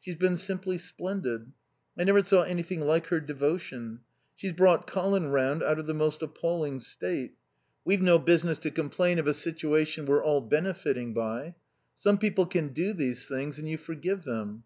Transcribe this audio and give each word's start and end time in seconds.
She's 0.00 0.16
been 0.16 0.38
simply 0.38 0.78
splendid. 0.78 1.52
I 1.98 2.04
never 2.04 2.22
saw 2.24 2.40
anything 2.40 2.80
like 2.80 3.08
her 3.08 3.20
devotion. 3.20 4.00
She's 4.34 4.54
brought 4.54 4.86
Colin 4.86 5.28
round 5.28 5.62
out 5.62 5.78
of 5.78 5.86
the 5.86 5.92
most 5.92 6.22
appalling 6.22 6.80
state. 6.80 7.34
We've 7.84 8.00
no 8.00 8.18
business 8.18 8.56
to 8.60 8.70
complain 8.70 9.18
of 9.18 9.26
a 9.26 9.34
situation 9.34 10.06
we're 10.06 10.24
all 10.24 10.40
benefitting 10.40 11.12
by. 11.12 11.56
Some 11.98 12.16
people 12.16 12.46
can 12.46 12.68
do 12.68 12.94
these 12.94 13.28
things 13.28 13.58
and 13.58 13.68
you 13.68 13.76
forgive 13.76 14.24
them. 14.24 14.64